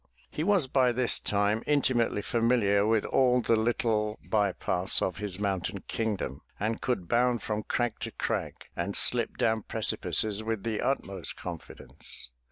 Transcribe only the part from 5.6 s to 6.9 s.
kingdom and